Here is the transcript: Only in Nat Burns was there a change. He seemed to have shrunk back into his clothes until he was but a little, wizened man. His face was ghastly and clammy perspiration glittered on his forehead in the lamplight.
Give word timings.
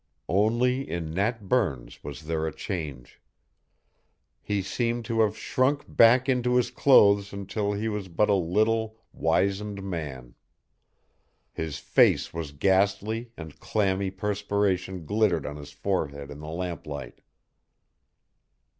Only 0.29 0.89
in 0.89 1.11
Nat 1.13 1.47
Burns 1.47 2.03
was 2.03 2.23
there 2.23 2.47
a 2.47 2.51
change. 2.51 3.21
He 4.41 4.63
seemed 4.63 5.05
to 5.05 5.21
have 5.21 5.37
shrunk 5.37 5.83
back 5.87 6.27
into 6.27 6.55
his 6.55 6.71
clothes 6.71 7.31
until 7.31 7.73
he 7.73 7.87
was 7.87 8.07
but 8.07 8.27
a 8.27 8.33
little, 8.33 8.97
wizened 9.13 9.83
man. 9.83 10.33
His 11.53 11.77
face 11.77 12.33
was 12.33 12.51
ghastly 12.51 13.31
and 13.37 13.59
clammy 13.59 14.09
perspiration 14.09 15.05
glittered 15.05 15.45
on 15.45 15.57
his 15.57 15.69
forehead 15.69 16.31
in 16.31 16.39
the 16.39 16.49
lamplight. 16.49 17.21